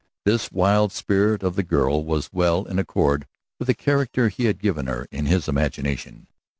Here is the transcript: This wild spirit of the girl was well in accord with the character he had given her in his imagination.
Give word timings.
This 0.25 0.51
wild 0.51 0.91
spirit 0.91 1.43
of 1.43 1.55
the 1.55 1.61
girl 1.61 2.03
was 2.03 2.31
well 2.33 2.63
in 2.65 2.79
accord 2.79 3.27
with 3.59 3.67
the 3.67 3.75
character 3.75 4.29
he 4.29 4.45
had 4.45 4.57
given 4.57 4.87
her 4.87 5.05
in 5.11 5.27
his 5.27 5.47
imagination. 5.47 6.25